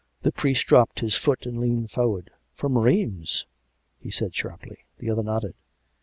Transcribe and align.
The 0.23 0.31
priest 0.31 0.65
dropped 0.65 1.01
his 1.01 1.13
foot 1.15 1.45
and 1.45 1.59
leaned 1.59 1.91
forward." 1.91 2.31
From 2.55 2.75
Rheims?" 2.75 3.45
he 4.03 4.09
said 4.09 4.33
sharply. 4.33 4.79
The 4.97 5.11
other 5.11 5.21
nodded. 5.21 5.53